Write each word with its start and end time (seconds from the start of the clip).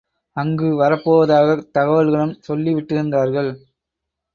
அங்கு 0.37 0.67
வரப்போவதாகத் 0.81 1.63
தகவல்களும் 1.71 2.35
சொல்லி 2.39 2.73
விட்டிருந்தார்கள். 2.73 3.51